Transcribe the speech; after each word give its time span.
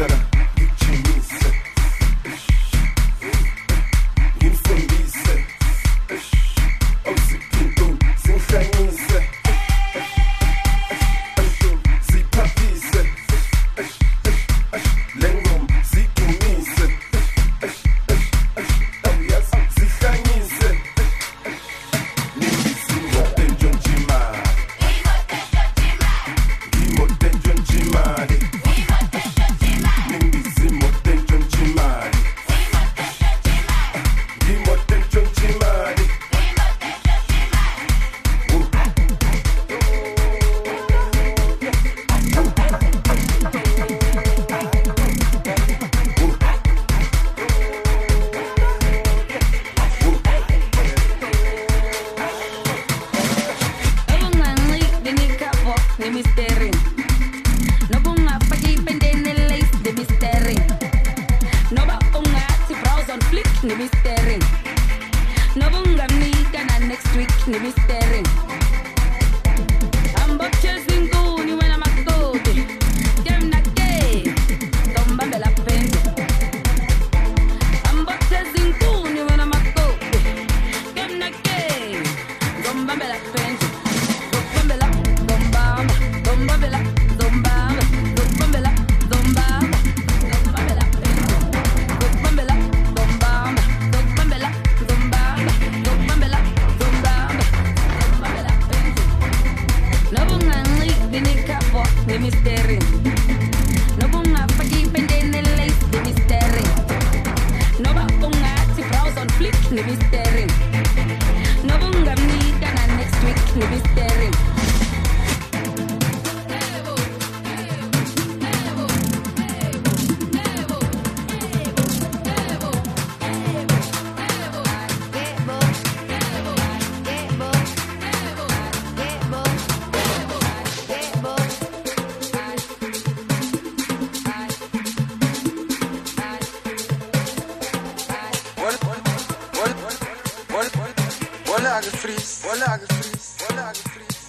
Yeah. 0.00 0.29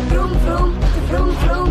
Brum, 0.08 0.38
brum, 0.44 0.80
brum, 1.10 1.34
brum. 1.44 1.67